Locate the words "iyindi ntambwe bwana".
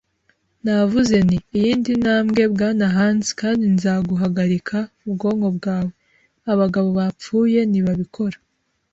1.57-2.85